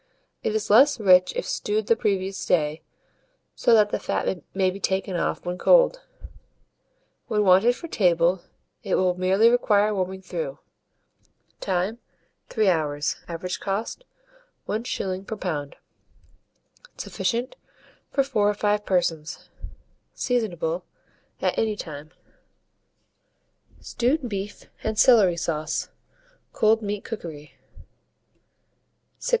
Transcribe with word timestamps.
It 0.41 0.55
is 0.55 0.71
less 0.71 0.99
rich 0.99 1.31
if 1.35 1.45
stewed 1.45 1.85
the 1.85 1.95
previous 1.95 2.43
day, 2.43 2.81
so 3.53 3.75
that 3.75 3.91
the 3.91 3.99
fat 3.99 4.39
may 4.51 4.71
be 4.71 4.79
taken 4.79 5.15
off 5.15 5.45
when 5.45 5.59
cold; 5.59 6.01
when 7.27 7.43
wanted 7.43 7.75
for 7.75 7.87
table, 7.87 8.41
it 8.81 8.95
will 8.95 9.13
merely 9.13 9.47
require 9.47 9.93
warming 9.93 10.23
through. 10.23 10.57
Time. 11.59 11.99
3 12.49 12.67
hours. 12.67 13.17
Average 13.27 13.59
cost, 13.59 14.03
1s. 14.67 15.27
per 15.27 15.35
lb. 15.37 15.73
Sufficient 16.97 17.55
for 18.11 18.23
4 18.23 18.49
or 18.49 18.53
5 18.55 18.83
persons. 18.83 19.49
Seasonable 20.15 20.83
at 21.43 21.55
any 21.59 21.75
time. 21.75 22.09
STEWED 23.79 24.27
BEEF 24.27 24.65
AND 24.83 24.97
CELERY 24.97 25.37
SAUCE 25.37 25.89
(Cold 26.53 26.81
Meat 26.81 27.03
Cookery). 27.03 27.53
667. 29.19 29.27